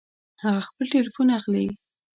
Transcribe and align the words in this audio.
هغه 0.43 0.61
خپل 0.67 0.85
ټيليفون 0.93 1.27
اخلي 1.39 1.65